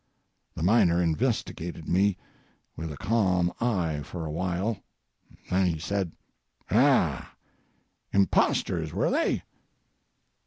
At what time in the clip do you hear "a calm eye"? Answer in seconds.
2.91-4.01